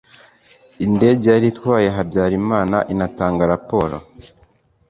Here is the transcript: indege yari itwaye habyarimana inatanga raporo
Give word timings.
indege 0.85 1.25
yari 1.33 1.47
itwaye 1.51 1.89
habyarimana 1.95 2.77
inatanga 2.93 3.43
raporo 3.51 3.97